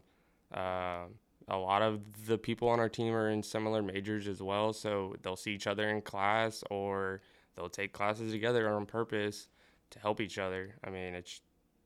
Uh, 0.54 1.08
a 1.48 1.58
lot 1.58 1.82
of 1.82 2.26
the 2.26 2.38
people 2.38 2.70
on 2.70 2.80
our 2.80 2.90
team 2.90 3.14
are 3.14 3.30
in 3.30 3.44
similar 3.44 3.82
majors 3.82 4.28
as 4.28 4.42
well, 4.42 4.74
so 4.74 5.16
they'll 5.22 5.36
see 5.36 5.54
each 5.54 5.68
other 5.68 5.90
in 5.90 6.02
class 6.02 6.64
or 6.70 7.22
they'll 7.56 7.70
take 7.70 7.94
classes 7.94 8.32
together 8.32 8.70
on 8.70 8.86
purpose 8.86 9.50
to 9.92 10.00
help 10.00 10.22
each 10.22 10.38
other. 10.38 10.76
I 10.84 10.90
mean, 10.90 11.14
it's 11.14 11.42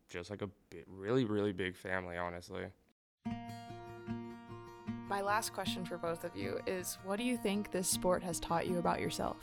just 0.10 0.30
like 0.30 0.42
a 0.42 0.50
really, 0.88 1.26
really 1.26 1.52
big 1.52 1.76
family, 1.76 2.18
honestly. 2.18 2.66
My 5.10 5.22
last 5.22 5.54
question 5.54 5.86
for 5.86 5.98
both 5.98 6.24
of 6.24 6.36
you 6.36 6.60
is 6.68 6.98
what 7.04 7.18
do 7.18 7.24
you 7.24 7.38
think 7.38 7.72
this 7.72 7.88
sport 7.88 8.24
has 8.24 8.40
taught 8.40 8.68
you 8.68 8.78
about 8.78 9.00
yourself? 9.00 9.38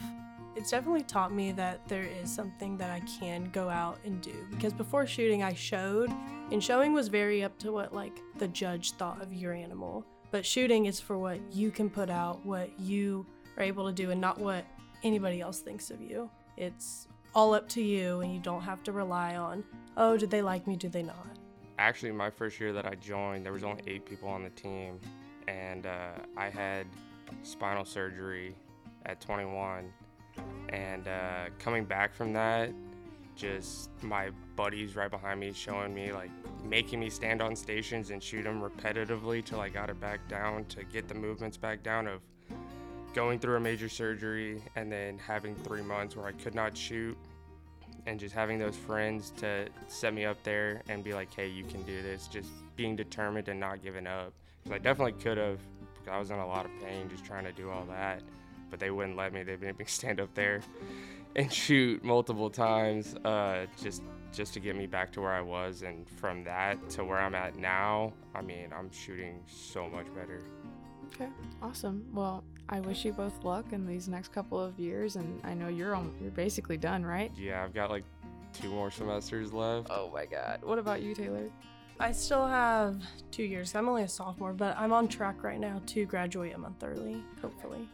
It's 0.56 0.70
definitely 0.70 1.02
taught 1.02 1.32
me 1.32 1.50
that 1.52 1.86
there 1.88 2.04
is 2.04 2.32
something 2.32 2.76
that 2.76 2.90
I 2.90 3.00
can 3.00 3.50
go 3.50 3.68
out 3.68 3.98
and 4.04 4.20
do 4.20 4.34
because 4.50 4.72
before 4.72 5.06
shooting 5.06 5.42
I 5.42 5.52
showed 5.52 6.10
and 6.52 6.62
showing 6.62 6.92
was 6.92 7.08
very 7.08 7.42
up 7.42 7.58
to 7.58 7.72
what 7.72 7.92
like 7.92 8.20
the 8.38 8.46
judge 8.48 8.92
thought 8.92 9.20
of 9.20 9.32
your 9.32 9.52
animal. 9.52 10.06
But 10.30 10.46
shooting 10.46 10.86
is 10.86 11.00
for 11.00 11.18
what 11.18 11.40
you 11.52 11.70
can 11.70 11.90
put 11.90 12.08
out, 12.08 12.44
what 12.46 12.70
you 12.78 13.26
are 13.56 13.62
able 13.62 13.86
to 13.86 13.92
do 13.92 14.10
and 14.10 14.20
not 14.20 14.38
what 14.38 14.64
anybody 15.02 15.40
else 15.40 15.60
thinks 15.60 15.90
of 15.90 16.00
you. 16.00 16.30
It's 16.56 17.08
all 17.34 17.52
up 17.52 17.68
to 17.70 17.82
you 17.82 18.20
and 18.20 18.32
you 18.32 18.40
don't 18.40 18.62
have 18.62 18.82
to 18.84 18.92
rely 18.92 19.36
on, 19.36 19.64
oh, 19.96 20.16
did 20.16 20.30
they 20.30 20.42
like 20.42 20.66
me, 20.66 20.76
did 20.76 20.92
they 20.92 21.02
not? 21.02 21.26
Actually, 21.78 22.12
my 22.12 22.30
first 22.30 22.60
year 22.60 22.72
that 22.72 22.86
I 22.86 22.94
joined, 22.94 23.44
there 23.44 23.52
was 23.52 23.64
only 23.64 23.82
eight 23.88 24.06
people 24.06 24.28
on 24.28 24.44
the 24.44 24.50
team, 24.50 25.00
and 25.48 25.86
uh, 25.86 26.12
I 26.36 26.48
had 26.48 26.86
spinal 27.42 27.84
surgery 27.84 28.54
at 29.06 29.20
21. 29.20 29.92
And 30.68 31.06
uh, 31.06 31.46
coming 31.58 31.84
back 31.84 32.14
from 32.14 32.32
that, 32.32 32.72
just 33.36 33.90
my 34.02 34.30
buddies 34.56 34.94
right 34.94 35.10
behind 35.10 35.40
me 35.40 35.52
showing 35.52 35.92
me 35.92 36.12
like 36.12 36.30
making 36.64 37.00
me 37.00 37.10
stand 37.10 37.42
on 37.42 37.56
stations 37.56 38.10
and 38.10 38.22
shoot 38.22 38.42
them 38.42 38.62
repetitively 38.62 39.44
till 39.44 39.60
I 39.60 39.68
got 39.68 39.90
it 39.90 40.00
back 40.00 40.26
down 40.28 40.64
to 40.66 40.84
get 40.84 41.08
the 41.08 41.14
movements 41.14 41.56
back 41.56 41.82
down 41.82 42.06
of 42.06 42.20
going 43.12 43.38
through 43.38 43.56
a 43.56 43.60
major 43.60 43.88
surgery 43.88 44.62
and 44.76 44.90
then 44.90 45.18
having 45.18 45.54
three 45.56 45.82
months 45.82 46.16
where 46.16 46.26
I 46.26 46.32
could 46.32 46.54
not 46.54 46.76
shoot 46.76 47.16
and 48.06 48.20
just 48.20 48.34
having 48.34 48.58
those 48.58 48.76
friends 48.76 49.30
to 49.38 49.66
set 49.88 50.12
me 50.14 50.24
up 50.24 50.42
there 50.42 50.82
and 50.88 51.02
be 51.02 51.14
like, 51.14 51.32
hey, 51.32 51.48
you 51.48 51.64
can 51.64 51.82
do 51.82 52.02
this. 52.02 52.28
Just 52.28 52.50
being 52.76 52.96
determined 52.96 53.48
and 53.48 53.58
not 53.58 53.82
giving 53.82 54.06
up. 54.06 54.32
Because 54.62 54.76
I 54.76 54.78
definitely 54.78 55.20
could 55.22 55.38
have, 55.38 55.58
I 56.10 56.18
was 56.18 56.30
in 56.30 56.38
a 56.38 56.46
lot 56.46 56.66
of 56.66 56.70
pain 56.82 57.08
just 57.08 57.24
trying 57.24 57.44
to 57.44 57.52
do 57.52 57.70
all 57.70 57.84
that. 57.86 58.20
But 58.74 58.80
they 58.80 58.90
wouldn't 58.90 59.16
let 59.16 59.32
me. 59.32 59.44
They 59.44 59.56
made 59.56 59.78
me 59.78 59.84
stand 59.86 60.18
up 60.18 60.34
there 60.34 60.60
and 61.36 61.52
shoot 61.52 62.02
multiple 62.02 62.50
times 62.50 63.14
uh, 63.24 63.66
just 63.80 64.02
just 64.32 64.52
to 64.54 64.58
get 64.58 64.74
me 64.74 64.88
back 64.88 65.12
to 65.12 65.20
where 65.20 65.30
I 65.30 65.42
was. 65.42 65.82
And 65.82 66.08
from 66.08 66.42
that 66.42 66.90
to 66.90 67.04
where 67.04 67.18
I'm 67.18 67.36
at 67.36 67.54
now, 67.54 68.14
I 68.34 68.42
mean, 68.42 68.72
I'm 68.76 68.90
shooting 68.90 69.44
so 69.46 69.88
much 69.88 70.06
better. 70.12 70.42
Okay, 71.14 71.28
awesome. 71.62 72.04
Well, 72.12 72.42
I 72.68 72.80
wish 72.80 73.04
you 73.04 73.12
both 73.12 73.44
luck 73.44 73.66
in 73.72 73.86
these 73.86 74.08
next 74.08 74.32
couple 74.32 74.58
of 74.58 74.76
years, 74.76 75.14
and 75.14 75.40
I 75.44 75.54
know 75.54 75.68
you're 75.68 75.94
on, 75.94 76.12
you're 76.20 76.32
basically 76.32 76.76
done, 76.76 77.06
right? 77.06 77.30
Yeah, 77.38 77.62
I've 77.62 77.74
got 77.74 77.90
like 77.90 78.02
two 78.52 78.70
more 78.70 78.90
semesters 78.90 79.52
left. 79.52 79.86
Oh 79.88 80.10
my 80.12 80.26
God. 80.26 80.64
What 80.64 80.80
about 80.80 81.00
you, 81.00 81.14
Taylor? 81.14 81.48
I 82.00 82.10
still 82.10 82.44
have 82.44 83.00
two 83.30 83.44
years. 83.44 83.72
I'm 83.76 83.88
only 83.88 84.02
a 84.02 84.08
sophomore, 84.08 84.52
but 84.52 84.76
I'm 84.76 84.92
on 84.92 85.06
track 85.06 85.44
right 85.44 85.60
now 85.60 85.80
to 85.86 86.04
graduate 86.06 86.56
a 86.56 86.58
month 86.58 86.82
early, 86.82 87.22
hopefully. 87.40 87.88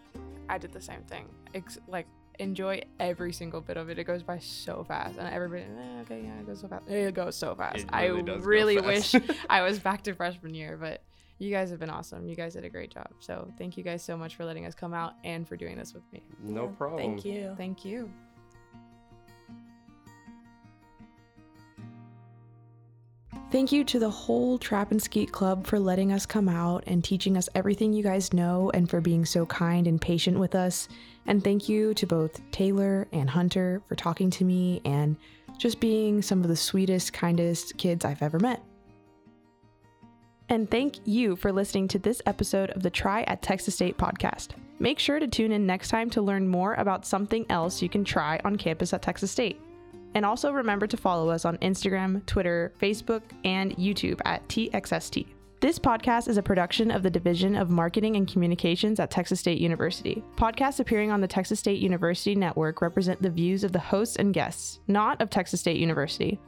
I 0.50 0.59
did 0.59 0.73
the 0.73 0.80
same 0.80 1.02
thing. 1.04 1.26
Ex- 1.54 1.78
like 1.87 2.07
enjoy 2.38 2.80
every 2.99 3.33
single 3.33 3.61
bit 3.61 3.76
of 3.76 3.88
it. 3.90 3.99
It 3.99 4.04
goes 4.04 4.23
by 4.23 4.38
so 4.38 4.83
fast, 4.85 5.19
and 5.19 5.28
everybody, 5.28 5.62
eh, 5.62 6.00
okay, 6.02 6.23
yeah, 6.23 6.40
it 6.40 6.47
goes 6.47 6.61
so 6.61 6.69
fast. 6.69 6.88
It 6.88 7.14
goes 7.14 7.37
so 7.37 7.54
fast. 7.54 7.78
It 7.78 7.87
I 7.92 8.07
really 8.07 8.38
really 8.40 8.76
fast. 8.78 9.14
wish 9.14 9.37
I 9.50 9.62
was 9.62 9.78
back 9.78 10.02
to 10.04 10.14
freshman 10.14 10.54
year, 10.54 10.76
but 10.80 11.02
you 11.38 11.50
guys 11.50 11.71
have 11.71 11.78
been 11.80 11.90
awesome. 11.90 12.26
You 12.26 12.37
guys 12.37 12.52
did 12.54 12.64
a 12.64 12.69
great 12.69 12.90
job. 12.92 13.09
So 13.21 13.50
thank 13.59 13.76
you 13.76 13.83
guys 13.85 14.02
so 14.02 14.16
much 14.16 14.37
for 14.37 14.45
letting 14.45 14.66
us 14.66 14.75
come 14.75 14.92
out 14.92 15.14
and 15.25 15.47
for 15.49 15.57
doing 15.57 15.76
this 15.78 15.95
with 15.95 16.02
me. 16.12 16.23
No 16.42 16.64
Yeah, 16.64 16.71
problem. 16.76 16.99
Thank 16.99 17.25
you. 17.25 17.54
Thank 17.57 17.85
you. 17.85 18.11
Thank 23.50 23.73
you 23.73 23.83
to 23.83 23.99
the 23.99 24.09
whole 24.09 24.59
Trap 24.59 24.92
and 24.92 25.02
Skeet 25.02 25.33
Club 25.33 25.66
for 25.66 25.80
letting 25.80 26.12
us 26.12 26.25
come 26.25 26.49
out 26.49 26.85
and 26.87 27.02
teaching 27.02 27.37
us 27.37 27.49
everything 27.57 27.92
you 27.92 28.00
guys 28.00 28.33
know 28.33 28.71
and 28.75 28.88
for 28.88 29.00
being 29.00 29.25
so 29.25 29.45
kind 29.45 29.88
and 29.88 30.00
patient 30.00 30.38
with 30.38 30.54
us. 30.54 30.87
And 31.26 31.42
thank 31.42 31.69
you 31.69 31.92
to 31.95 32.07
both 32.07 32.40
Taylor 32.52 33.09
and 33.11 33.28
Hunter 33.28 33.83
for 33.88 33.97
talking 33.97 34.30
to 34.30 34.45
me 34.45 34.80
and 34.85 35.16
just 35.59 35.80
being 35.80 36.23
some 36.23 36.42
of 36.42 36.49
the 36.49 36.54
sweetest, 36.54 37.12
kindest 37.12 37.76
kids 37.76 38.04
I've 38.04 38.23
ever 38.23 38.38
met. 38.38 38.62
And 40.49 40.71
thank 40.71 41.04
you 41.04 41.35
for 41.35 41.50
listening 41.50 41.88
to 41.88 41.99
this 41.99 42.23
episode 42.26 42.71
of 42.71 42.85
the 42.85 42.90
Try 42.90 43.23
at 43.23 43.42
Texas 43.42 43.75
State 43.75 43.99
podcast. 43.99 44.50
Make 44.78 45.00
sure 45.00 45.19
to 45.19 45.26
tune 45.26 45.50
in 45.50 45.66
next 45.66 45.88
time 45.88 46.09
to 46.11 46.23
learn 46.23 46.47
more 46.47 46.75
about 46.75 47.04
something 47.04 47.47
else 47.50 47.83
you 47.83 47.88
can 47.88 48.04
try 48.04 48.40
on 48.45 48.54
campus 48.57 48.92
at 48.92 49.02
Texas 49.02 49.33
State. 49.33 49.61
And 50.14 50.26
also 50.26 50.52
remember 50.52 50.87
to 50.87 50.97
follow 50.97 51.31
us 51.31 51.45
on 51.45 51.59
Instagram, 51.59 52.25
Twitter, 52.26 52.73
Facebook, 52.81 53.23
and 53.45 53.76
YouTube 53.76 54.21
at 54.25 54.47
TXST. 54.49 55.26
This 55.61 55.79
podcast 55.79 56.26
is 56.26 56.38
a 56.38 56.43
production 56.43 56.90
of 56.90 57.02
the 57.02 57.11
Division 57.11 57.55
of 57.55 57.69
Marketing 57.69 58.17
and 58.17 58.26
Communications 58.26 58.99
at 58.99 59.11
Texas 59.11 59.40
State 59.40 59.61
University. 59.61 60.25
Podcasts 60.37 60.81
appearing 60.81 61.11
on 61.11 61.21
the 61.21 61.29
Texas 61.29 61.61
State 61.61 61.81
University 61.81 62.35
network 62.35 62.81
represent 62.81 63.21
the 63.21 63.29
views 63.29 63.62
of 63.62 63.73
the 63.73 63.79
hosts 63.79 64.17
and 64.17 64.33
guests, 64.33 64.81
not 64.88 65.21
of 65.21 65.29
Texas 65.29 65.61
State 65.61 65.76
University. 65.76 66.40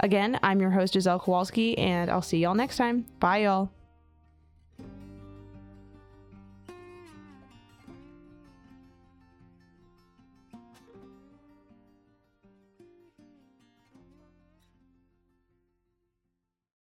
Again, 0.00 0.38
I'm 0.42 0.60
your 0.60 0.70
host, 0.70 0.94
Giselle 0.94 1.20
Kowalski, 1.20 1.76
and 1.76 2.10
I'll 2.10 2.22
see 2.22 2.38
y'all 2.38 2.54
next 2.54 2.78
time. 2.78 3.04
Bye, 3.20 3.42
y'all. 3.42 3.70